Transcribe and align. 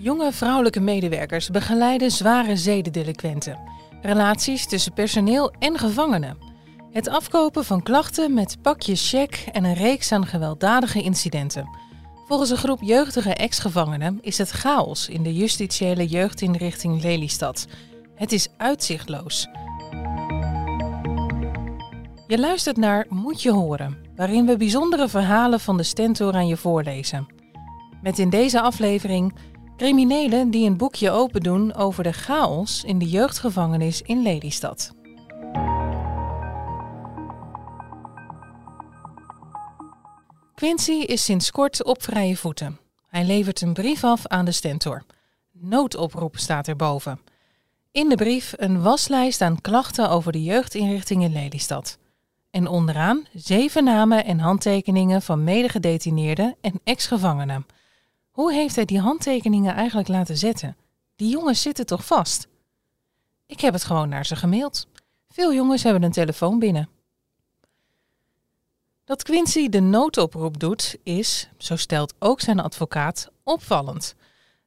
Jonge 0.00 0.32
vrouwelijke 0.32 0.80
medewerkers 0.80 1.50
begeleiden 1.50 2.10
zware 2.10 2.56
zedendelinquenten. 2.56 3.58
Relaties 4.02 4.66
tussen 4.66 4.92
personeel 4.92 5.52
en 5.58 5.78
gevangenen. 5.78 6.38
Het 6.92 7.08
afkopen 7.08 7.64
van 7.64 7.82
klachten 7.82 8.34
met 8.34 8.56
pakjes 8.62 9.08
check 9.10 9.48
en 9.52 9.64
een 9.64 9.74
reeks 9.74 10.12
aan 10.12 10.26
gewelddadige 10.26 11.02
incidenten. 11.02 11.68
Volgens 12.26 12.50
een 12.50 12.56
groep 12.56 12.82
jeugdige 12.82 13.34
ex-gevangenen 13.34 14.18
is 14.20 14.38
het 14.38 14.50
chaos 14.50 15.08
in 15.08 15.22
de 15.22 15.34
justitiële 15.34 16.06
jeugdinrichting 16.06 17.02
Lelystad. 17.02 17.66
Het 18.14 18.32
is 18.32 18.48
uitzichtloos. 18.56 19.48
Je 22.26 22.38
luistert 22.38 22.76
naar 22.76 23.06
Moet 23.08 23.42
je 23.42 23.52
horen, 23.52 23.96
waarin 24.16 24.46
we 24.46 24.56
bijzondere 24.56 25.08
verhalen 25.08 25.60
van 25.60 25.76
de 25.76 25.82
Stentor 25.82 26.34
aan 26.34 26.46
je 26.46 26.56
voorlezen. 26.56 27.26
Met 28.02 28.18
in 28.18 28.30
deze 28.30 28.60
aflevering 28.60 29.34
criminelen 29.78 30.50
die 30.50 30.66
een 30.66 30.76
boekje 30.76 31.10
open 31.10 31.40
doen 31.40 31.74
over 31.74 32.02
de 32.02 32.12
chaos 32.12 32.84
in 32.84 32.98
de 32.98 33.08
jeugdgevangenis 33.08 34.02
in 34.02 34.22
Lelystad. 34.22 34.94
Quincy 40.54 40.92
is 40.92 41.24
sinds 41.24 41.50
kort 41.50 41.84
op 41.84 42.02
vrije 42.02 42.36
voeten. 42.36 42.78
Hij 43.08 43.24
levert 43.24 43.60
een 43.60 43.72
brief 43.72 44.04
af 44.04 44.26
aan 44.26 44.44
de 44.44 44.52
Stentor. 44.52 45.02
Noodoproep 45.52 46.36
staat 46.36 46.68
erboven. 46.68 47.20
In 47.92 48.08
de 48.08 48.16
brief 48.16 48.54
een 48.56 48.82
waslijst 48.82 49.40
aan 49.40 49.60
klachten 49.60 50.10
over 50.10 50.32
de 50.32 50.42
jeugdinrichting 50.42 51.22
in 51.22 51.32
Lelystad. 51.32 51.98
En 52.50 52.66
onderaan 52.66 53.26
zeven 53.34 53.84
namen 53.84 54.24
en 54.24 54.38
handtekeningen 54.38 55.22
van 55.22 55.44
medegedetineerden 55.44 56.56
en 56.60 56.80
ex-gevangenen. 56.84 57.66
Hoe 58.38 58.52
heeft 58.52 58.76
hij 58.76 58.84
die 58.84 59.00
handtekeningen 59.00 59.74
eigenlijk 59.74 60.08
laten 60.08 60.36
zetten? 60.36 60.76
Die 61.16 61.30
jongens 61.30 61.62
zitten 61.62 61.86
toch 61.86 62.06
vast? 62.06 62.48
Ik 63.46 63.60
heb 63.60 63.72
het 63.72 63.84
gewoon 63.84 64.08
naar 64.08 64.26
ze 64.26 64.36
gemaild. 64.36 64.86
Veel 65.28 65.54
jongens 65.54 65.82
hebben 65.82 66.02
een 66.02 66.12
telefoon 66.12 66.58
binnen. 66.58 66.88
Dat 69.04 69.22
Quincy 69.22 69.68
de 69.68 69.80
noodoproep 69.80 70.60
doet, 70.60 70.96
is, 71.02 71.48
zo 71.56 71.76
stelt 71.76 72.14
ook 72.18 72.40
zijn 72.40 72.60
advocaat, 72.60 73.30
opvallend. 73.42 74.14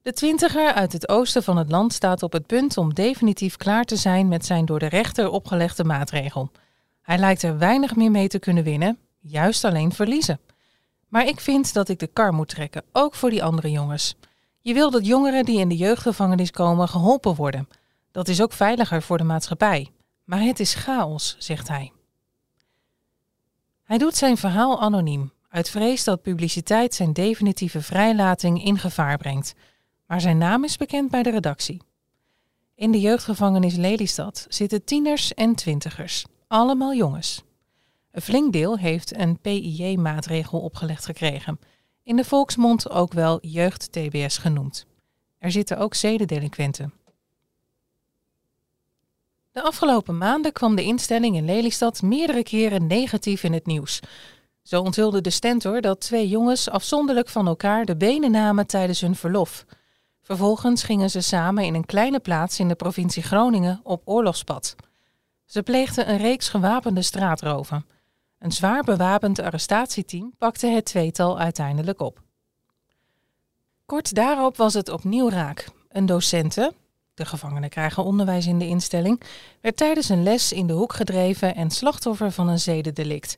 De 0.01 0.13
twintiger 0.13 0.73
uit 0.73 0.93
het 0.93 1.09
oosten 1.09 1.43
van 1.43 1.57
het 1.57 1.71
land 1.71 1.93
staat 1.93 2.23
op 2.23 2.31
het 2.31 2.45
punt 2.45 2.77
om 2.77 2.93
definitief 2.93 3.55
klaar 3.55 3.83
te 3.83 3.95
zijn 3.95 4.27
met 4.27 4.45
zijn 4.45 4.65
door 4.65 4.79
de 4.79 4.89
rechter 4.89 5.29
opgelegde 5.29 5.83
maatregel. 5.83 6.51
Hij 7.01 7.17
lijkt 7.17 7.43
er 7.43 7.57
weinig 7.57 7.95
meer 7.95 8.11
mee 8.11 8.27
te 8.27 8.39
kunnen 8.39 8.63
winnen, 8.63 8.97
juist 9.19 9.63
alleen 9.63 9.91
verliezen. 9.91 10.39
Maar 11.11 11.27
ik 11.27 11.39
vind 11.39 11.73
dat 11.73 11.89
ik 11.89 11.99
de 11.99 12.07
kar 12.07 12.33
moet 12.33 12.49
trekken, 12.49 12.83
ook 12.91 13.15
voor 13.15 13.29
die 13.29 13.43
andere 13.43 13.71
jongens. 13.71 14.15
Je 14.59 14.73
wil 14.73 14.91
dat 14.91 15.05
jongeren 15.05 15.45
die 15.45 15.59
in 15.59 15.69
de 15.69 15.75
jeugdgevangenis 15.75 16.51
komen 16.51 16.87
geholpen 16.87 17.35
worden. 17.35 17.67
Dat 18.11 18.27
is 18.27 18.41
ook 18.41 18.53
veiliger 18.53 19.01
voor 19.01 19.17
de 19.17 19.23
maatschappij. 19.23 19.91
Maar 20.23 20.39
het 20.41 20.59
is 20.59 20.73
chaos, 20.73 21.35
zegt 21.39 21.67
hij. 21.67 21.91
Hij 23.83 23.97
doet 23.97 24.15
zijn 24.15 24.37
verhaal 24.37 24.81
anoniem, 24.81 25.31
uit 25.49 25.69
vrees 25.69 26.03
dat 26.03 26.21
publiciteit 26.21 26.93
zijn 26.93 27.13
definitieve 27.13 27.81
vrijlating 27.81 28.63
in 28.63 28.77
gevaar 28.77 29.17
brengt. 29.17 29.53
Maar 30.05 30.21
zijn 30.21 30.37
naam 30.37 30.63
is 30.63 30.77
bekend 30.77 31.11
bij 31.11 31.23
de 31.23 31.31
redactie. 31.31 31.81
In 32.75 32.91
de 32.91 32.99
jeugdgevangenis 32.99 33.75
Lelystad 33.75 34.45
zitten 34.49 34.83
tieners 34.83 35.33
en 35.33 35.55
twintigers, 35.55 36.25
allemaal 36.47 36.93
jongens. 36.93 37.43
Een 38.11 38.21
flink 38.21 38.53
deel 38.53 38.77
heeft 38.77 39.17
een 39.17 39.39
PIJ-maatregel 39.39 40.59
opgelegd 40.59 41.05
gekregen, 41.05 41.59
in 42.03 42.15
de 42.15 42.23
volksmond 42.23 42.89
ook 42.89 43.13
wel 43.13 43.37
jeugd-TBS 43.41 44.37
genoemd. 44.37 44.85
Er 45.37 45.51
zitten 45.51 45.77
ook 45.77 45.93
zedendelinquenten. 45.93 46.93
De 49.51 49.61
afgelopen 49.61 50.17
maanden 50.17 50.51
kwam 50.51 50.75
de 50.75 50.83
instelling 50.83 51.35
in 51.35 51.45
Lelystad 51.45 52.01
meerdere 52.01 52.43
keren 52.43 52.87
negatief 52.87 53.43
in 53.43 53.53
het 53.53 53.65
nieuws. 53.65 53.99
Zo 54.61 54.81
onthulde 54.81 55.21
de 55.21 55.29
stentor 55.29 55.81
dat 55.81 55.99
twee 55.99 56.27
jongens 56.27 56.69
afzonderlijk 56.69 57.29
van 57.29 57.47
elkaar 57.47 57.85
de 57.85 57.97
benen 57.97 58.31
namen 58.31 58.67
tijdens 58.67 59.01
hun 59.01 59.15
verlof. 59.15 59.65
Vervolgens 60.21 60.83
gingen 60.83 61.09
ze 61.09 61.21
samen 61.21 61.63
in 61.63 61.73
een 61.73 61.85
kleine 61.85 62.19
plaats 62.19 62.59
in 62.59 62.67
de 62.67 62.75
provincie 62.75 63.23
Groningen 63.23 63.79
op 63.83 64.01
oorlogspad. 64.05 64.75
Ze 65.45 65.63
pleegden 65.63 66.09
een 66.09 66.17
reeks 66.17 66.49
gewapende 66.49 67.01
straatroven. 67.01 67.85
Een 68.41 68.51
zwaar 68.51 68.83
bewapend 68.83 69.39
arrestatieteam 69.39 70.33
pakte 70.37 70.67
het 70.67 70.85
tweetal 70.85 71.39
uiteindelijk 71.39 72.01
op. 72.01 72.21
Kort 73.85 74.13
daarop 74.13 74.57
was 74.57 74.73
het 74.73 74.89
opnieuw 74.89 75.29
raak. 75.29 75.67
Een 75.89 76.05
docente, 76.05 76.73
de 77.13 77.25
gevangenen 77.25 77.69
krijgen 77.69 78.03
onderwijs 78.03 78.47
in 78.47 78.59
de 78.59 78.67
instelling, 78.67 79.21
werd 79.61 79.77
tijdens 79.77 80.09
een 80.09 80.23
les 80.23 80.51
in 80.51 80.67
de 80.67 80.73
hoek 80.73 80.93
gedreven 80.93 81.55
en 81.55 81.71
slachtoffer 81.71 82.31
van 82.31 82.47
een 82.47 82.59
zedendelict. 82.59 83.37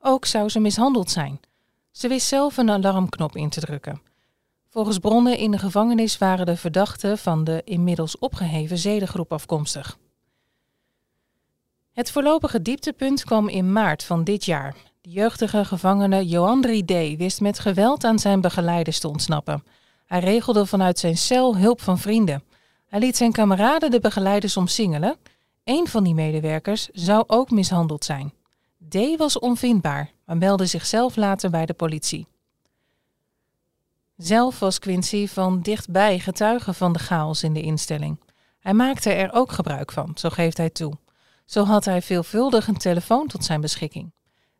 Ook 0.00 0.24
zou 0.24 0.48
ze 0.48 0.60
mishandeld 0.60 1.10
zijn. 1.10 1.40
Ze 1.90 2.08
wist 2.08 2.26
zelf 2.26 2.56
een 2.56 2.70
alarmknop 2.70 3.36
in 3.36 3.48
te 3.48 3.60
drukken. 3.60 4.02
Volgens 4.68 4.98
bronnen 4.98 5.38
in 5.38 5.50
de 5.50 5.58
gevangenis 5.58 6.18
waren 6.18 6.46
de 6.46 6.56
verdachten 6.56 7.18
van 7.18 7.44
de 7.44 7.62
inmiddels 7.64 8.18
opgeheven 8.18 8.78
zedengroep 8.78 9.32
afkomstig. 9.32 9.98
Het 11.92 12.10
voorlopige 12.10 12.62
dieptepunt 12.62 13.24
kwam 13.24 13.48
in 13.48 13.72
maart 13.72 14.04
van 14.04 14.24
dit 14.24 14.44
jaar. 14.44 14.74
De 15.00 15.10
jeugdige 15.10 15.64
gevangene 15.64 16.26
Joandri 16.26 16.84
D. 16.84 17.18
wist 17.18 17.40
met 17.40 17.58
geweld 17.58 18.04
aan 18.04 18.18
zijn 18.18 18.40
begeleiders 18.40 18.98
te 18.98 19.08
ontsnappen. 19.08 19.64
Hij 20.06 20.20
regelde 20.20 20.66
vanuit 20.66 20.98
zijn 20.98 21.16
cel 21.16 21.56
hulp 21.56 21.80
van 21.80 21.98
vrienden. 21.98 22.42
Hij 22.86 23.00
liet 23.00 23.16
zijn 23.16 23.32
kameraden 23.32 23.90
de 23.90 24.00
begeleiders 24.00 24.56
omsingelen. 24.56 25.16
Een 25.64 25.86
van 25.86 26.04
die 26.04 26.14
medewerkers 26.14 26.88
zou 26.92 27.24
ook 27.26 27.50
mishandeld 27.50 28.04
zijn. 28.04 28.32
D. 28.88 29.16
was 29.16 29.38
onvindbaar, 29.38 30.10
maar 30.24 30.36
meldde 30.36 30.66
zichzelf 30.66 31.16
later 31.16 31.50
bij 31.50 31.66
de 31.66 31.74
politie. 31.74 32.26
Zelf 34.16 34.58
was 34.58 34.78
Quincy 34.78 35.26
van 35.28 35.60
dichtbij 35.60 36.18
getuige 36.18 36.72
van 36.72 36.92
de 36.92 36.98
chaos 36.98 37.42
in 37.42 37.52
de 37.52 37.62
instelling. 37.62 38.20
Hij 38.60 38.74
maakte 38.74 39.12
er 39.12 39.32
ook 39.32 39.52
gebruik 39.52 39.92
van, 39.92 40.10
zo 40.14 40.28
geeft 40.28 40.56
hij 40.56 40.70
toe. 40.70 40.92
Zo 41.44 41.64
had 41.64 41.84
hij 41.84 42.02
veelvuldig 42.02 42.68
een 42.68 42.76
telefoon 42.78 43.26
tot 43.26 43.44
zijn 43.44 43.60
beschikking. 43.60 44.12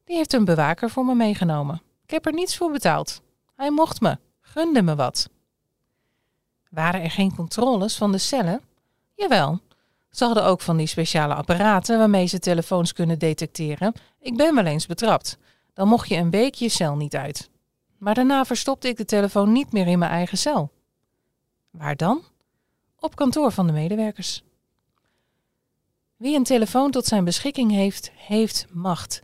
Die 0.04 0.16
heeft 0.16 0.32
een 0.32 0.44
bewaker 0.44 0.90
voor 0.90 1.04
me 1.04 1.14
meegenomen. 1.14 1.82
Ik 2.04 2.10
heb 2.10 2.26
er 2.26 2.32
niets 2.32 2.56
voor 2.56 2.70
betaald. 2.70 3.22
Hij 3.56 3.70
mocht 3.70 4.00
me, 4.00 4.18
gunde 4.40 4.82
me 4.82 4.94
wat. 4.94 5.28
Waren 6.70 7.02
er 7.02 7.10
geen 7.10 7.34
controles 7.34 7.96
van 7.96 8.12
de 8.12 8.18
cellen? 8.18 8.60
Jawel. 9.14 9.60
Ze 10.10 10.24
hadden 10.24 10.44
ook 10.44 10.60
van 10.60 10.76
die 10.76 10.86
speciale 10.86 11.34
apparaten 11.34 11.98
waarmee 11.98 12.26
ze 12.26 12.38
telefoons 12.38 12.92
kunnen 12.92 13.18
detecteren. 13.18 13.92
Ik 14.20 14.36
ben 14.36 14.54
wel 14.54 14.64
eens 14.64 14.86
betrapt. 14.86 15.38
Dan 15.74 15.88
mocht 15.88 16.08
je 16.08 16.16
een 16.16 16.30
week 16.30 16.54
je 16.54 16.68
cel 16.68 16.96
niet 16.96 17.16
uit. 17.16 17.50
Maar 17.98 18.14
daarna 18.14 18.44
verstopte 18.44 18.88
ik 18.88 18.96
de 18.96 19.04
telefoon 19.04 19.52
niet 19.52 19.72
meer 19.72 19.86
in 19.86 19.98
mijn 19.98 20.10
eigen 20.10 20.38
cel. 20.38 20.72
Waar 21.70 21.96
dan? 21.96 22.22
Op 22.98 23.16
kantoor 23.16 23.52
van 23.52 23.66
de 23.66 23.72
medewerkers. 23.72 24.42
Wie 26.22 26.36
een 26.36 26.44
telefoon 26.44 26.90
tot 26.90 27.06
zijn 27.06 27.24
beschikking 27.24 27.70
heeft, 27.70 28.10
heeft 28.14 28.66
macht. 28.70 29.22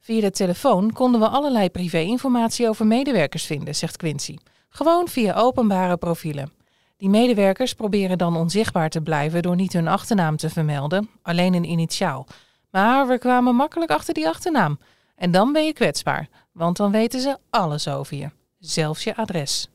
Via 0.00 0.20
de 0.20 0.30
telefoon 0.30 0.92
konden 0.92 1.20
we 1.20 1.28
allerlei 1.28 1.70
privéinformatie 1.70 2.68
over 2.68 2.86
medewerkers 2.86 3.44
vinden, 3.44 3.74
zegt 3.74 3.96
Quincy. 3.96 4.36
Gewoon 4.68 5.08
via 5.08 5.34
openbare 5.34 5.96
profielen. 5.96 6.52
Die 6.96 7.08
medewerkers 7.08 7.74
proberen 7.74 8.18
dan 8.18 8.36
onzichtbaar 8.36 8.90
te 8.90 9.00
blijven 9.00 9.42
door 9.42 9.56
niet 9.56 9.72
hun 9.72 9.88
achternaam 9.88 10.36
te 10.36 10.50
vermelden, 10.50 11.10
alleen 11.22 11.54
een 11.54 11.70
initiaal. 11.70 12.26
Maar 12.70 13.06
we 13.06 13.18
kwamen 13.18 13.54
makkelijk 13.54 13.90
achter 13.90 14.14
die 14.14 14.28
achternaam. 14.28 14.78
En 15.16 15.30
dan 15.30 15.52
ben 15.52 15.64
je 15.64 15.72
kwetsbaar, 15.72 16.28
want 16.52 16.76
dan 16.76 16.90
weten 16.90 17.20
ze 17.20 17.38
alles 17.50 17.88
over 17.88 18.16
je, 18.16 18.30
zelfs 18.58 19.04
je 19.04 19.16
adres. 19.16 19.68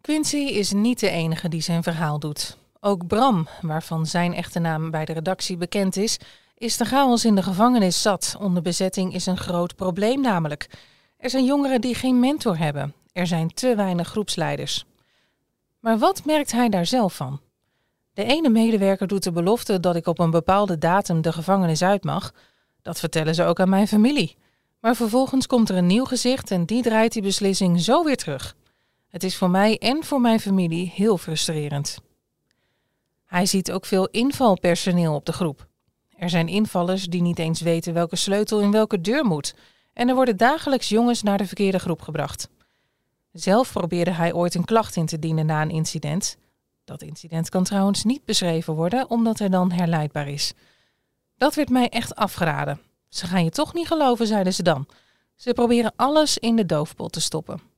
Quincy 0.00 0.36
is 0.36 0.72
niet 0.72 1.00
de 1.00 1.10
enige 1.10 1.48
die 1.48 1.62
zijn 1.62 1.82
verhaal 1.82 2.18
doet. 2.18 2.58
Ook 2.82 3.06
Bram, 3.06 3.48
waarvan 3.60 4.06
zijn 4.06 4.34
echte 4.34 4.58
naam 4.58 4.90
bij 4.90 5.04
de 5.04 5.12
redactie 5.12 5.56
bekend 5.56 5.96
is, 5.96 6.18
is 6.54 6.76
de 6.76 6.84
chaos 6.84 7.24
in 7.24 7.34
de 7.34 7.42
gevangenis 7.42 8.02
zat. 8.02 8.36
Onder 8.38 8.62
bezetting 8.62 9.14
is 9.14 9.26
een 9.26 9.36
groot 9.36 9.76
probleem 9.76 10.20
namelijk. 10.20 10.70
Er 11.16 11.30
zijn 11.30 11.44
jongeren 11.44 11.80
die 11.80 11.94
geen 11.94 12.20
mentor 12.20 12.58
hebben. 12.58 12.94
Er 13.12 13.26
zijn 13.26 13.54
te 13.54 13.74
weinig 13.74 14.08
groepsleiders. 14.08 14.84
Maar 15.80 15.98
wat 15.98 16.24
merkt 16.24 16.52
hij 16.52 16.68
daar 16.68 16.86
zelf 16.86 17.14
van? 17.14 17.40
De 18.12 18.24
ene 18.24 18.48
medewerker 18.48 19.06
doet 19.06 19.22
de 19.22 19.32
belofte 19.32 19.80
dat 19.80 19.96
ik 19.96 20.06
op 20.06 20.18
een 20.18 20.30
bepaalde 20.30 20.78
datum 20.78 21.22
de 21.22 21.32
gevangenis 21.32 21.82
uit 21.82 22.04
mag. 22.04 22.34
Dat 22.82 22.98
vertellen 22.98 23.34
ze 23.34 23.44
ook 23.44 23.60
aan 23.60 23.68
mijn 23.68 23.88
familie. 23.88 24.36
Maar 24.80 24.96
vervolgens 24.96 25.46
komt 25.46 25.68
er 25.68 25.76
een 25.76 25.86
nieuw 25.86 26.04
gezicht 26.04 26.50
en 26.50 26.64
die 26.64 26.82
draait 26.82 27.12
die 27.12 27.22
beslissing 27.22 27.80
zo 27.80 28.04
weer 28.04 28.16
terug. 28.16 28.56
Het 29.08 29.24
is 29.24 29.36
voor 29.36 29.50
mij 29.50 29.78
en 29.78 30.04
voor 30.04 30.20
mijn 30.20 30.40
familie 30.40 30.92
heel 30.94 31.18
frustrerend. 31.18 31.98
Hij 33.30 33.46
ziet 33.46 33.72
ook 33.72 33.86
veel 33.86 34.08
invalpersoneel 34.08 35.14
op 35.14 35.26
de 35.26 35.32
groep. 35.32 35.66
Er 36.16 36.30
zijn 36.30 36.48
invallers 36.48 37.04
die 37.04 37.22
niet 37.22 37.38
eens 37.38 37.60
weten 37.60 37.94
welke 37.94 38.16
sleutel 38.16 38.60
in 38.60 38.70
welke 38.70 39.00
deur 39.00 39.24
moet. 39.24 39.54
En 39.92 40.08
er 40.08 40.14
worden 40.14 40.36
dagelijks 40.36 40.88
jongens 40.88 41.22
naar 41.22 41.38
de 41.38 41.46
verkeerde 41.46 41.78
groep 41.78 42.02
gebracht. 42.02 42.48
Zelf 43.32 43.72
probeerde 43.72 44.10
hij 44.10 44.32
ooit 44.32 44.54
een 44.54 44.64
klacht 44.64 44.96
in 44.96 45.06
te 45.06 45.18
dienen 45.18 45.46
na 45.46 45.62
een 45.62 45.70
incident. 45.70 46.36
Dat 46.84 47.02
incident 47.02 47.48
kan 47.48 47.64
trouwens 47.64 48.04
niet 48.04 48.24
beschreven 48.24 48.74
worden, 48.74 49.10
omdat 49.10 49.38
hij 49.38 49.48
dan 49.48 49.72
herleidbaar 49.72 50.28
is. 50.28 50.52
Dat 51.36 51.54
werd 51.54 51.68
mij 51.68 51.88
echt 51.88 52.14
afgeraden. 52.14 52.80
Ze 53.08 53.26
gaan 53.26 53.44
je 53.44 53.50
toch 53.50 53.74
niet 53.74 53.86
geloven, 53.86 54.26
zeiden 54.26 54.54
ze 54.54 54.62
dan. 54.62 54.86
Ze 55.36 55.52
proberen 55.52 55.92
alles 55.96 56.38
in 56.38 56.56
de 56.56 56.66
doofpot 56.66 57.12
te 57.12 57.20
stoppen. 57.20 57.69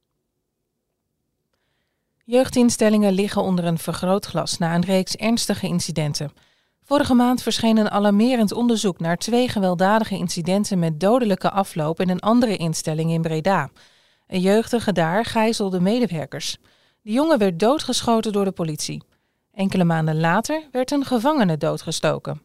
Jeugdinstellingen 2.24 3.12
liggen 3.12 3.42
onder 3.42 3.64
een 3.64 3.78
vergrootglas 3.78 4.58
na 4.58 4.74
een 4.74 4.84
reeks 4.84 5.16
ernstige 5.16 5.66
incidenten. 5.66 6.32
Vorige 6.82 7.14
maand 7.14 7.42
verscheen 7.42 7.76
een 7.76 7.90
alarmerend 7.90 8.52
onderzoek 8.52 9.00
naar 9.00 9.16
twee 9.16 9.48
gewelddadige 9.48 10.16
incidenten 10.16 10.78
met 10.78 11.00
dodelijke 11.00 11.50
afloop 11.50 12.00
in 12.00 12.08
een 12.08 12.20
andere 12.20 12.56
instelling 12.56 13.10
in 13.10 13.22
Breda. 13.22 13.70
Een 14.26 14.40
jeugdige 14.40 14.92
daar 14.92 15.24
gijzelde 15.24 15.80
medewerkers. 15.80 16.56
De 17.02 17.12
jongen 17.12 17.38
werd 17.38 17.58
doodgeschoten 17.58 18.32
door 18.32 18.44
de 18.44 18.52
politie. 18.52 19.02
Enkele 19.52 19.84
maanden 19.84 20.20
later 20.20 20.68
werd 20.70 20.90
een 20.90 21.04
gevangene 21.04 21.56
doodgestoken. 21.56 22.42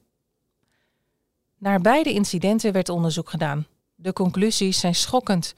Naar 1.58 1.82
beide 1.82 2.14
incidenten 2.14 2.72
werd 2.72 2.90
onderzoek 2.90 3.30
gedaan. 3.30 3.68
De 3.96 4.14
conclusies 4.14 4.80
zijn 4.80 4.96
schokkend. 4.96 5.54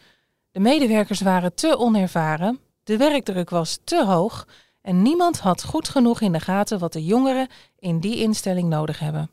De 0.51 0.59
medewerkers 0.59 1.21
waren 1.21 1.53
te 1.55 1.77
onervaren, 1.77 2.59
de 2.89 2.97
werkdruk 2.97 3.49
was 3.49 3.79
te 3.83 4.05
hoog 4.05 4.47
en 4.81 5.01
niemand 5.01 5.39
had 5.39 5.63
goed 5.63 5.89
genoeg 5.89 6.21
in 6.21 6.31
de 6.31 6.39
gaten 6.39 6.79
wat 6.79 6.93
de 6.93 7.05
jongeren 7.05 7.47
in 7.79 7.99
die 7.99 8.17
instelling 8.17 8.69
nodig 8.69 8.99
hebben. 8.99 9.29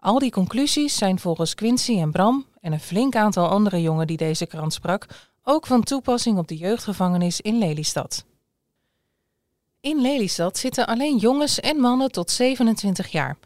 Al 0.00 0.18
die 0.18 0.30
conclusies 0.30 0.96
zijn 0.96 1.18
volgens 1.18 1.54
Quincy 1.54 1.98
en 1.98 2.10
Bram 2.10 2.46
en 2.60 2.72
een 2.72 2.80
flink 2.80 3.16
aantal 3.16 3.48
andere 3.48 3.82
jongen 3.82 4.06
die 4.06 4.16
deze 4.16 4.46
krant 4.46 4.72
sprak 4.72 5.06
ook 5.42 5.66
van 5.66 5.82
toepassing 5.82 6.38
op 6.38 6.48
de 6.48 6.56
jeugdgevangenis 6.56 7.40
in 7.40 7.58
Lelystad. 7.58 8.24
In 9.80 10.00
Lelystad 10.00 10.58
zitten 10.58 10.86
alleen 10.86 11.16
jongens 11.16 11.60
en 11.60 11.76
mannen 11.76 12.12
tot 12.12 12.30
27 12.30 13.08
jaar. 13.08 13.36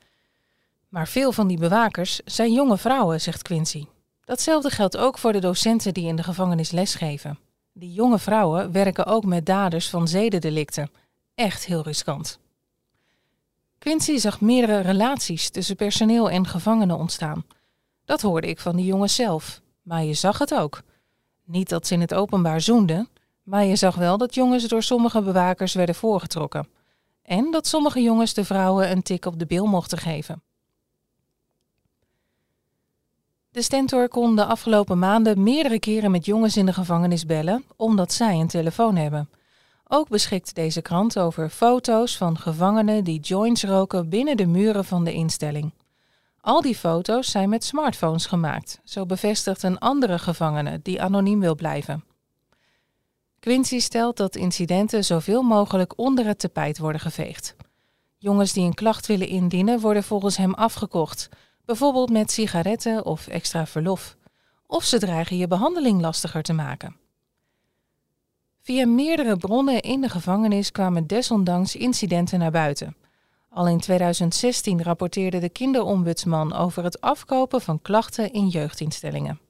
Maar 0.88 1.08
veel 1.08 1.32
van 1.32 1.46
die 1.46 1.58
bewakers 1.58 2.20
zijn 2.25 2.52
jonge 2.52 2.78
vrouwen, 2.78 3.20
zegt 3.20 3.43
Quincy. 3.43 3.87
Datzelfde 4.25 4.70
geldt 4.70 4.96
ook 4.96 5.19
voor 5.19 5.32
de 5.32 5.40
docenten 5.40 5.94
die 5.94 6.06
in 6.06 6.16
de 6.16 6.22
gevangenis 6.22 6.70
lesgeven. 6.70 7.38
Die 7.75 7.93
jonge 7.93 8.19
vrouwen 8.19 8.73
werken 8.73 9.07
ook 9.07 9.25
met 9.25 9.47
daders 9.47 9.91
van 9.91 10.09
zedendelicten. 10.09 10.91
Echt 11.35 11.67
heel 11.67 11.83
riskant. 11.83 12.39
Quincy 13.79 14.17
zag 14.17 14.41
meerdere 14.41 14.81
relaties 14.81 15.51
tussen 15.51 15.77
personeel 15.77 16.31
en 16.31 16.47
gevangenen 16.47 16.97
ontstaan. 16.97 17.45
Dat 18.05 18.21
hoorde 18.21 18.47
ik 18.47 18.61
van 18.61 18.77
die 18.77 18.85
jongens 18.85 19.15
zelf, 19.15 19.61
maar 19.83 20.05
je 20.05 20.15
zag 20.15 20.39
het 20.39 20.55
ook. 20.55 20.83
Niet 21.45 21.69
dat 21.69 21.87
ze 21.87 21.95
in 21.95 22.01
het 22.01 22.15
openbaar 22.15 22.61
zoenden, 22.61 23.09
maar 23.43 23.65
je 23.65 23.77
zag 23.77 23.95
wel 23.95 24.19
dat 24.19 24.35
jongens 24.35 24.69
door 24.69 24.83
sommige 24.83 25.23
bewakers 25.23 25.75
werden 25.75 25.95
voorgetrokken. 25.95 26.69
En 27.23 27.51
dat 27.51 27.67
sommige 27.67 28.03
jongens 28.03 28.35
de 28.35 28.45
vrouwen 28.45 28.91
een 28.91 29.03
tik 29.03 29.27
op 29.27 29.39
de 29.39 29.47
bil 29.47 29.67
mochten 29.67 29.99
geven. 29.99 30.43
De 33.52 33.62
stentor 33.62 34.08
kon 34.08 34.37
de 34.37 34.44
afgelopen 34.44 34.99
maanden 34.99 35.43
meerdere 35.43 35.78
keren 35.78 36.10
met 36.10 36.25
jongens 36.25 36.56
in 36.56 36.66
de 36.66 36.72
gevangenis 36.72 37.26
bellen, 37.26 37.64
omdat 37.76 38.12
zij 38.12 38.40
een 38.40 38.49
telefoon 38.49 38.96
hebben. 38.96 39.31
Ook 39.88 40.08
beschikt 40.08 40.54
deze 40.54 40.82
krant 40.82 41.19
over 41.19 41.50
foto's 41.50 42.16
van 42.16 42.38
gevangenen 42.38 43.04
die 43.04 43.20
joints 43.20 43.64
roken 43.64 44.08
binnen 44.08 44.37
de 44.37 44.46
muren 44.46 44.84
van 44.84 45.04
de 45.04 45.12
instelling. 45.12 45.72
Al 46.40 46.60
die 46.60 46.75
foto's 46.75 47.31
zijn 47.31 47.49
met 47.49 47.64
smartphones 47.64 48.26
gemaakt, 48.26 48.81
zo 48.84 49.06
bevestigt 49.06 49.62
een 49.62 49.78
andere 49.78 50.19
gevangene 50.19 50.81
die 50.82 51.02
anoniem 51.02 51.40
wil 51.40 51.54
blijven. 51.54 52.04
Quincy 53.40 53.78
stelt 53.78 54.16
dat 54.16 54.37
incidenten 54.37 55.04
zoveel 55.04 55.43
mogelijk 55.43 55.99
onder 55.99 56.26
het 56.26 56.38
tapijt 56.38 56.78
worden 56.78 57.00
geveegd. 57.00 57.56
Jongens 58.19 58.52
die 58.52 58.64
een 58.64 58.75
klacht 58.75 59.06
willen 59.06 59.28
indienen 59.28 59.81
worden 59.81 60.04
volgens 60.04 60.37
hem 60.37 60.54
afgekocht, 60.54 61.28
bijvoorbeeld 61.64 62.11
met 62.11 62.31
sigaretten 62.31 63.05
of 63.05 63.26
extra 63.26 63.67
verlof. 63.67 64.17
Of 64.67 64.85
ze 64.85 64.99
dreigen 64.99 65.37
je 65.37 65.47
behandeling 65.47 66.00
lastiger 66.00 66.43
te 66.43 66.53
maken. 66.53 66.97
Via 68.61 68.87
meerdere 68.87 69.37
bronnen 69.37 69.81
in 69.81 70.00
de 70.00 70.09
gevangenis 70.09 70.73
kwamen 70.73 71.06
desondanks 71.06 71.76
incidenten 71.76 72.38
naar 72.38 72.50
buiten. 72.50 72.97
Al 73.49 73.69
in 73.69 73.81
2016 73.81 74.82
rapporteerde 74.82 75.38
de 75.38 75.49
kinderombudsman 75.49 76.53
over 76.53 76.85
het 76.85 77.00
afkopen 77.00 77.61
van 77.61 77.82
klachten 77.82 78.32
in 78.32 78.49
jeugdinstellingen. 78.49 79.41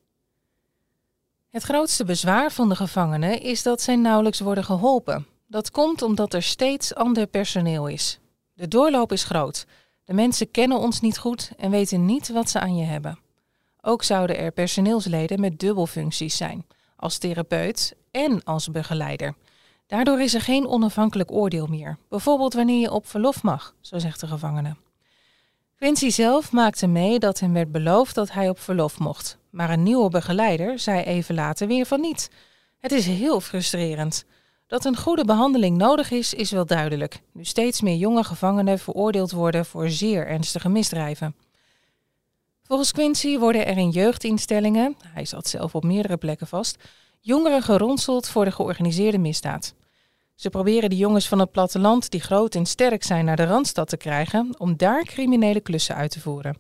Het 1.51 1.63
grootste 1.63 2.05
bezwaar 2.05 2.53
van 2.53 2.69
de 2.69 2.77
gevangenen 2.77 3.41
is 3.41 3.63
dat 3.63 3.83
zij 3.83 3.97
nauwelijks 3.97 4.41
worden 4.41 4.65
geholpen. 4.65 5.27
Dat 5.47 5.71
komt 5.71 6.03
omdat 6.03 6.35
er 6.35 6.43
steeds 6.43 6.95
ander 6.95 7.27
personeel 7.27 7.87
is. 7.87 8.19
De 8.55 8.69
doorloop 8.69 9.13
is 9.13 9.25
groot. 9.25 9.67
De 10.05 10.13
mensen 10.13 10.51
kennen 10.51 10.79
ons 10.79 11.01
niet 11.01 11.19
goed 11.19 11.53
en 11.57 11.71
weten 11.71 12.05
niet 12.05 12.29
wat 12.29 12.51
ze 12.51 12.61
aan 12.61 12.77
je 12.77 12.85
hebben. 12.85 13.19
Ook 13.81 14.03
zouden 14.03 14.39
er 14.39 14.53
personeelsleden 14.53 15.41
met 15.41 15.59
dubbelfuncties 15.59 16.37
zijn, 16.37 16.67
als 16.97 17.19
therapeut 17.19 17.95
en 18.11 18.45
als 18.45 18.71
begeleider. 18.71 19.35
Daardoor 19.87 20.21
is 20.21 20.35
er 20.35 20.41
geen 20.41 20.67
onafhankelijk 20.67 21.33
oordeel 21.33 21.67
meer, 21.67 21.99
bijvoorbeeld 22.09 22.55
wanneer 22.55 22.81
je 22.81 22.91
op 22.91 23.07
verlof 23.07 23.43
mag, 23.43 23.75
zo 23.81 23.99
zegt 23.99 24.21
de 24.21 24.27
gevangene. 24.27 24.77
Quincy 25.77 26.11
zelf 26.11 26.53
maakte 26.53 26.87
mee 26.87 27.19
dat 27.19 27.41
hem 27.41 27.53
werd 27.53 27.73
beloofd 27.73 28.15
dat 28.15 28.33
hij 28.33 28.49
op 28.49 28.59
verlof 28.59 28.99
mocht, 28.99 29.39
maar 29.51 29.71
een 29.71 29.83
nieuwe 29.83 30.09
begeleider 30.09 30.79
zei 30.79 31.03
even 31.03 31.35
later 31.35 31.67
weer 31.67 31.87
van 31.87 32.01
niet. 32.01 32.31
Het 32.79 32.93
is 32.93 33.07
heel 33.07 33.41
frustrerend. 33.41 34.25
Dat 34.73 34.85
een 34.85 34.97
goede 34.97 35.25
behandeling 35.25 35.77
nodig 35.77 36.11
is, 36.11 36.35
is 36.35 36.51
wel 36.51 36.67
duidelijk, 36.67 37.21
nu 37.33 37.45
steeds 37.45 37.81
meer 37.81 37.97
jonge 37.97 38.25
gevangenen 38.25 38.79
veroordeeld 38.79 39.33
worden 39.33 39.67
voor 39.67 39.91
zeer 39.91 40.27
ernstige 40.27 40.69
misdrijven. 40.69 41.35
Volgens 42.63 42.93
Quincy 42.93 43.39
worden 43.39 43.67
er 43.67 43.77
in 43.77 43.91
jeugdinstellingen, 43.91 44.97
hij 45.07 45.25
zat 45.25 45.49
zelf 45.49 45.75
op 45.75 45.85
meerdere 45.85 46.17
plekken 46.17 46.47
vast, 46.47 46.77
jongeren 47.21 47.63
geronseld 47.63 48.29
voor 48.29 48.45
de 48.45 48.51
georganiseerde 48.51 49.19
misdaad. 49.19 49.75
Ze 50.35 50.51
proberen 50.51 50.91
de 50.91 50.97
jongens 50.97 51.29
van 51.29 51.39
het 51.39 51.51
platteland 51.51 52.11
die 52.11 52.21
groot 52.21 52.55
en 52.55 52.67
sterk 52.67 53.03
zijn 53.03 53.25
naar 53.25 53.37
de 53.37 53.45
Randstad 53.45 53.89
te 53.89 53.97
krijgen 53.97 54.55
om 54.59 54.77
daar 54.77 55.05
criminele 55.05 55.61
klussen 55.61 55.95
uit 55.95 56.11
te 56.11 56.21
voeren. 56.21 56.57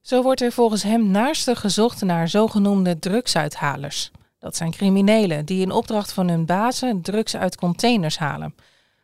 Zo 0.00 0.22
wordt 0.22 0.40
er 0.40 0.52
volgens 0.52 0.82
hem 0.82 1.10
naarstig 1.10 1.60
gezocht 1.60 2.02
naar 2.02 2.28
zogenoemde 2.28 2.98
drugsuithalers. 2.98 4.10
Dat 4.46 4.56
zijn 4.56 4.70
criminelen 4.70 5.44
die 5.44 5.60
in 5.60 5.70
opdracht 5.70 6.12
van 6.12 6.28
hun 6.28 6.46
bazen 6.46 7.02
drugs 7.02 7.36
uit 7.36 7.56
containers 7.56 8.18
halen. 8.18 8.54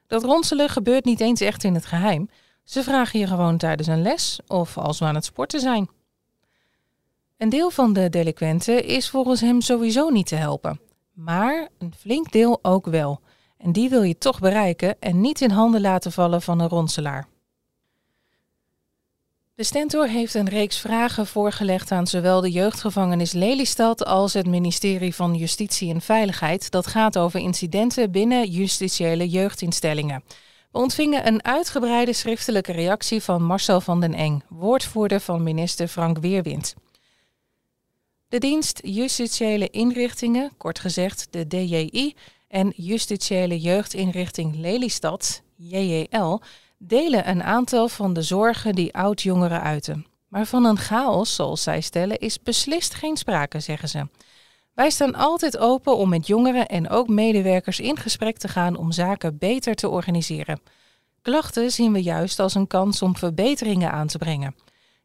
Dat 0.06 0.24
ronselen 0.24 0.68
gebeurt 0.68 1.04
niet 1.04 1.20
eens 1.20 1.40
echt 1.40 1.64
in 1.64 1.74
het 1.74 1.86
geheim. 1.86 2.30
Ze 2.64 2.82
vragen 2.82 3.20
je 3.20 3.26
gewoon 3.26 3.56
tijdens 3.56 3.88
een 3.88 4.02
les 4.02 4.40
of 4.46 4.78
als 4.78 4.98
we 4.98 5.04
aan 5.04 5.14
het 5.14 5.24
sporten 5.24 5.60
zijn. 5.60 5.88
Een 7.36 7.48
deel 7.48 7.70
van 7.70 7.92
de 7.92 8.08
delinquenten 8.08 8.84
is 8.84 9.08
volgens 9.08 9.40
hem 9.40 9.60
sowieso 9.60 10.08
niet 10.08 10.26
te 10.26 10.34
helpen. 10.34 10.80
Maar 11.12 11.68
een 11.78 11.94
flink 11.98 12.32
deel 12.32 12.58
ook 12.62 12.86
wel. 12.86 13.20
En 13.58 13.72
die 13.72 13.88
wil 13.88 14.02
je 14.02 14.18
toch 14.18 14.40
bereiken 14.40 15.00
en 15.00 15.20
niet 15.20 15.40
in 15.40 15.50
handen 15.50 15.80
laten 15.80 16.12
vallen 16.12 16.42
van 16.42 16.60
een 16.60 16.68
ronselaar. 16.68 17.28
De 19.62 19.68
Stentor 19.68 20.08
heeft 20.08 20.34
een 20.34 20.48
reeks 20.48 20.78
vragen 20.78 21.26
voorgelegd 21.26 21.90
aan 21.90 22.06
zowel 22.06 22.40
de 22.40 22.50
jeugdgevangenis 22.50 23.32
Lelystad 23.32 24.04
als 24.04 24.32
het 24.32 24.46
ministerie 24.46 25.14
van 25.14 25.34
Justitie 25.34 25.94
en 25.94 26.00
Veiligheid. 26.00 26.70
Dat 26.70 26.86
gaat 26.86 27.18
over 27.18 27.40
incidenten 27.40 28.10
binnen 28.10 28.50
justitiële 28.50 29.28
jeugdinstellingen. 29.28 30.22
We 30.72 30.78
ontvingen 30.78 31.26
een 31.26 31.44
uitgebreide 31.44 32.12
schriftelijke 32.12 32.72
reactie 32.72 33.22
van 33.22 33.42
Marcel 33.42 33.80
van 33.80 34.00
den 34.00 34.14
Eng, 34.14 34.42
woordvoerder 34.48 35.20
van 35.20 35.42
minister 35.42 35.88
Frank 35.88 36.18
Weerwind. 36.18 36.74
De 38.28 38.38
dienst 38.38 38.80
Justitiële 38.84 39.70
Inrichtingen, 39.70 40.52
kort 40.56 40.78
gezegd 40.78 41.26
de 41.30 41.46
DJI, 41.46 42.14
en 42.48 42.72
Justitiële 42.76 43.58
Jeugdinrichting 43.58 44.56
Lelystad, 44.56 45.42
JJL, 45.56 46.40
delen 46.86 47.28
een 47.28 47.42
aantal 47.42 47.88
van 47.88 48.12
de 48.12 48.22
zorgen 48.22 48.74
die 48.74 48.94
oud-jongeren 48.94 49.62
uiten. 49.62 50.06
Maar 50.28 50.46
van 50.46 50.64
een 50.64 50.78
chaos, 50.78 51.34
zoals 51.34 51.62
zij 51.62 51.80
stellen, 51.80 52.18
is 52.18 52.42
beslist 52.42 52.94
geen 52.94 53.16
sprake, 53.16 53.60
zeggen 53.60 53.88
ze. 53.88 54.08
Wij 54.74 54.90
staan 54.90 55.14
altijd 55.14 55.58
open 55.58 55.96
om 55.96 56.08
met 56.08 56.26
jongeren 56.26 56.68
en 56.68 56.88
ook 56.88 57.08
medewerkers 57.08 57.80
in 57.80 57.96
gesprek 57.96 58.38
te 58.38 58.48
gaan 58.48 58.76
om 58.76 58.92
zaken 58.92 59.38
beter 59.38 59.74
te 59.74 59.88
organiseren. 59.88 60.60
Klachten 61.22 61.70
zien 61.70 61.92
we 61.92 62.02
juist 62.02 62.38
als 62.38 62.54
een 62.54 62.66
kans 62.66 63.02
om 63.02 63.16
verbeteringen 63.16 63.92
aan 63.92 64.06
te 64.06 64.18
brengen. 64.18 64.54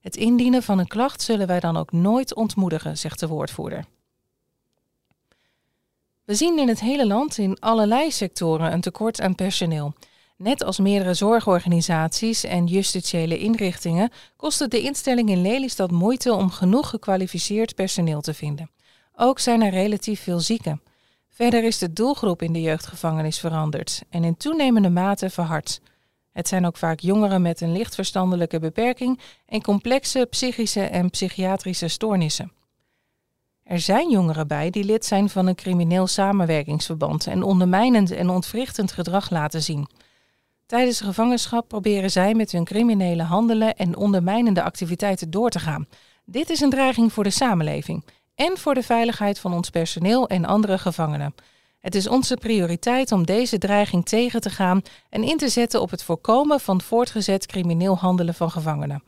Het 0.01 0.15
indienen 0.15 0.63
van 0.63 0.79
een 0.79 0.87
klacht 0.87 1.21
zullen 1.21 1.47
wij 1.47 1.59
dan 1.59 1.77
ook 1.77 1.91
nooit 1.91 2.35
ontmoedigen, 2.35 2.97
zegt 2.97 3.19
de 3.19 3.27
woordvoerder. 3.27 3.85
We 6.23 6.35
zien 6.35 6.59
in 6.59 6.67
het 6.67 6.79
hele 6.79 7.07
land 7.07 7.37
in 7.37 7.59
allerlei 7.59 8.11
sectoren 8.11 8.73
een 8.73 8.81
tekort 8.81 9.21
aan 9.21 9.35
personeel. 9.35 9.93
Net 10.37 10.63
als 10.63 10.79
meerdere 10.79 11.13
zorgorganisaties 11.13 12.43
en 12.43 12.65
justitiële 12.65 13.37
inrichtingen 13.37 14.11
kost 14.35 14.59
het 14.59 14.71
de 14.71 14.81
instelling 14.81 15.29
in 15.29 15.41
Lelystad 15.41 15.91
moeite 15.91 16.33
om 16.33 16.49
genoeg 16.49 16.89
gekwalificeerd 16.89 17.75
personeel 17.75 18.21
te 18.21 18.33
vinden. 18.33 18.69
Ook 19.15 19.39
zijn 19.39 19.61
er 19.61 19.71
relatief 19.71 20.21
veel 20.21 20.39
zieken. 20.39 20.81
Verder 21.29 21.63
is 21.63 21.77
de 21.77 21.93
doelgroep 21.93 22.41
in 22.41 22.53
de 22.53 22.61
jeugdgevangenis 22.61 23.39
veranderd 23.39 24.01
en 24.09 24.23
in 24.23 24.37
toenemende 24.37 24.89
mate 24.89 25.29
verhard. 25.29 25.81
Het 26.31 26.47
zijn 26.47 26.65
ook 26.65 26.77
vaak 26.77 26.99
jongeren 26.99 27.41
met 27.41 27.61
een 27.61 27.71
licht 27.71 27.95
verstandelijke 27.95 28.59
beperking 28.59 29.19
en 29.45 29.61
complexe 29.61 30.27
psychische 30.29 30.83
en 30.83 31.09
psychiatrische 31.09 31.87
stoornissen. 31.87 32.51
Er 33.63 33.79
zijn 33.79 34.09
jongeren 34.09 34.47
bij 34.47 34.69
die 34.69 34.83
lid 34.83 35.05
zijn 35.05 35.29
van 35.29 35.47
een 35.47 35.55
crimineel 35.55 36.07
samenwerkingsverband 36.07 37.27
en 37.27 37.43
ondermijnend 37.43 38.11
en 38.11 38.29
ontwrichtend 38.29 38.91
gedrag 38.91 39.29
laten 39.29 39.63
zien. 39.63 39.87
Tijdens 40.67 40.97
de 40.97 41.03
gevangenschap 41.03 41.67
proberen 41.67 42.11
zij 42.11 42.33
met 42.33 42.51
hun 42.51 42.63
criminele 42.63 43.23
handelen 43.23 43.75
en 43.75 43.95
ondermijnende 43.95 44.63
activiteiten 44.63 45.29
door 45.29 45.49
te 45.49 45.59
gaan. 45.59 45.87
Dit 46.25 46.49
is 46.49 46.59
een 46.59 46.69
dreiging 46.69 47.13
voor 47.13 47.23
de 47.23 47.29
samenleving 47.29 48.05
en 48.35 48.57
voor 48.57 48.73
de 48.73 48.83
veiligheid 48.83 49.39
van 49.39 49.53
ons 49.53 49.69
personeel 49.69 50.27
en 50.27 50.45
andere 50.45 50.77
gevangenen. 50.77 51.35
Het 51.79 51.95
is 51.95 52.07
onze 52.07 52.35
prioriteit 52.35 53.11
om 53.11 53.25
deze 53.25 53.57
dreiging 53.57 54.05
tegen 54.05 54.41
te 54.41 54.49
gaan 54.49 54.81
en 55.09 55.23
in 55.23 55.37
te 55.37 55.49
zetten 55.49 55.81
op 55.81 55.89
het 55.89 56.03
voorkomen 56.03 56.59
van 56.59 56.81
voortgezet 56.81 57.45
crimineel 57.45 57.97
handelen 57.97 58.33
van 58.33 58.51
gevangenen. 58.51 59.03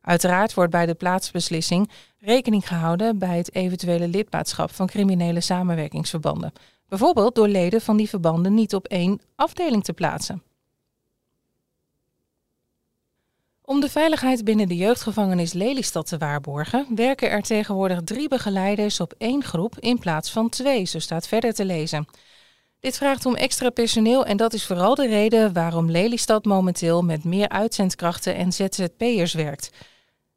Uiteraard 0.00 0.54
wordt 0.54 0.70
bij 0.70 0.86
de 0.86 0.94
plaatsbeslissing 0.94 1.90
rekening 2.18 2.68
gehouden 2.68 3.18
bij 3.18 3.36
het 3.36 3.54
eventuele 3.54 4.08
lidmaatschap 4.08 4.74
van 4.74 4.86
criminele 4.86 5.40
samenwerkingsverbanden. 5.40 6.52
Bijvoorbeeld 6.88 7.34
door 7.34 7.48
leden 7.48 7.80
van 7.80 7.96
die 7.96 8.08
verbanden 8.08 8.54
niet 8.54 8.74
op 8.74 8.86
één 8.86 9.20
afdeling 9.34 9.84
te 9.84 9.92
plaatsen. 9.92 10.42
Om 13.68 13.80
de 13.80 13.88
veiligheid 13.88 14.44
binnen 14.44 14.68
de 14.68 14.76
jeugdgevangenis 14.76 15.52
Lelystad 15.52 16.06
te 16.06 16.18
waarborgen, 16.18 16.86
werken 16.94 17.30
er 17.30 17.42
tegenwoordig 17.42 18.00
drie 18.04 18.28
begeleiders 18.28 19.00
op 19.00 19.14
één 19.18 19.44
groep 19.44 19.78
in 19.78 19.98
plaats 19.98 20.30
van 20.30 20.48
twee, 20.48 20.84
zo 20.84 20.98
staat 20.98 21.28
verder 21.28 21.52
te 21.52 21.64
lezen. 21.64 22.06
Dit 22.80 22.96
vraagt 22.96 23.26
om 23.26 23.34
extra 23.34 23.70
personeel 23.70 24.26
en 24.26 24.36
dat 24.36 24.52
is 24.52 24.66
vooral 24.66 24.94
de 24.94 25.06
reden 25.06 25.52
waarom 25.52 25.90
Lelystad 25.90 26.44
momenteel 26.44 27.02
met 27.02 27.24
meer 27.24 27.48
uitzendkrachten 27.48 28.34
en 28.34 28.52
ZZP'ers 28.52 29.32
werkt. 29.32 29.70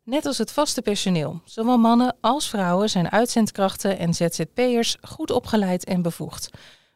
Net 0.04 0.26
als 0.26 0.38
het 0.38 0.52
vaste 0.52 0.82
personeel, 0.82 1.42
zowel 1.46 1.78
mannen 1.78 2.16
als 2.22 2.50
vrouwen 2.50 2.90
zijn 2.90 3.12
uitzendkrachten 3.12 3.98
en 3.98 4.14
ZZP'ers 4.14 4.98
goed 5.02 5.32
opgeleid 5.32 5.84
en 5.84 6.02
bevoegd. 6.02 6.50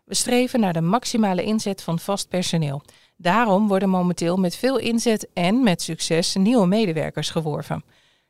We 0.06 0.16
streven 0.16 0.60
naar 0.60 0.74
de 0.74 0.82
maximale 0.82 1.44
inzet 1.44 1.82
van 1.82 2.00
vast 2.00 2.30
personeel. 2.30 2.82
Daarom 3.18 3.68
worden 3.68 3.90
momenteel 3.90 4.38
met 4.38 4.56
veel 4.56 4.78
inzet 4.78 5.28
en 5.34 5.64
met 5.64 5.82
succes 5.82 6.36
nieuwe 6.36 6.68
medewerkers 6.68 7.30
geworven. 7.30 7.84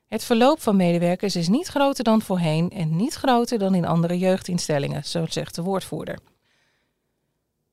Het 0.06 0.24
verloop 0.24 0.62
van 0.62 0.76
medewerkers 0.76 1.36
is 1.36 1.48
niet 1.48 1.68
groter 1.68 2.04
dan 2.04 2.22
voorheen 2.22 2.70
en 2.70 2.96
niet 2.96 3.14
groter 3.14 3.60
dan 3.60 3.76
in 3.76 3.86
andere 3.86 4.18
jeugdinstellingen, 4.18 5.04
zo 5.04 5.26
zegt 5.30 5.56
de 5.56 5.62
woordvoerder. 5.62 6.20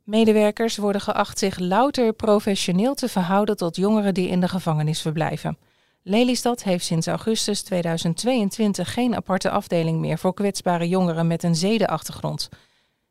Medewerkers 0.04 0.76
worden 0.76 1.00
geacht 1.00 1.38
zich 1.38 1.59
louter 1.59 2.12
professioneel 2.12 2.95
te 2.95 3.09
verhouden 3.09 3.57
tot 3.57 3.76
jongeren 3.76 4.14
die 4.14 4.28
in 4.28 4.40
de 4.40 4.49
gevangenis 4.49 5.00
verblijven. 5.00 5.59
Lelystad 6.02 6.62
heeft 6.62 6.85
sinds 6.85 7.07
augustus 7.07 7.62
2022 7.62 8.92
geen 8.92 9.16
aparte 9.16 9.50
afdeling 9.50 9.99
meer 9.99 10.19
voor 10.19 10.35
kwetsbare 10.35 10.88
jongeren 10.88 11.26
met 11.26 11.42
een 11.42 11.54
zedenachtergrond. 11.54 12.49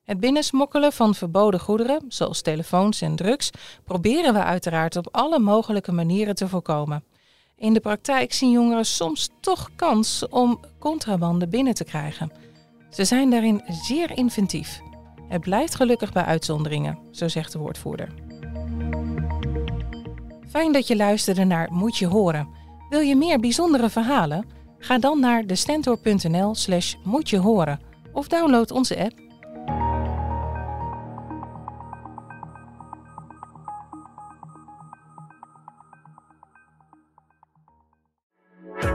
Het 0.03 0.19
binnensmokkelen 0.19 0.93
van 0.93 1.15
verboden 1.15 1.59
goederen, 1.59 2.05
zoals 2.07 2.41
telefoons 2.41 3.01
en 3.01 3.15
drugs, 3.15 3.49
proberen 3.83 4.33
we 4.33 4.43
uiteraard 4.43 4.95
op 4.95 5.07
alle 5.11 5.39
mogelijke 5.39 5.91
manieren 5.91 6.35
te 6.35 6.47
voorkomen. 6.47 7.03
In 7.55 7.73
de 7.73 7.79
praktijk 7.79 8.33
zien 8.33 8.51
jongeren 8.51 8.85
soms 8.85 9.29
toch 9.39 9.69
kans 9.75 10.27
om 10.29 10.59
contrabande 10.79 11.47
binnen 11.47 11.73
te 11.73 11.83
krijgen. 11.83 12.31
Ze 12.89 13.05
zijn 13.05 13.29
daarin 13.29 13.63
zeer 13.67 14.17
inventief. 14.17 14.81
Het 15.27 15.41
blijft 15.41 15.75
gelukkig 15.75 16.11
bij 16.11 16.23
uitzonderingen, 16.23 16.99
zo 17.11 17.27
zegt 17.27 17.51
de 17.51 17.59
woordvoerder. 17.59 18.09
Fijn 20.49 20.71
dat 20.71 20.87
je 20.87 20.95
luisterde 20.95 21.43
naar 21.43 21.71
Moet 21.71 21.97
je 21.97 22.07
horen. 22.07 22.47
Wil 22.89 22.99
je 22.99 23.15
meer 23.15 23.39
bijzondere 23.39 23.89
verhalen? 23.89 24.45
Ga 24.77 24.99
dan 24.99 25.19
naar 25.19 25.47
destentor.nl 25.47 26.55
slash 26.55 26.95
moet 27.03 27.33
of 28.13 28.27
download 28.27 28.71
onze 28.71 29.03
app. 29.03 29.20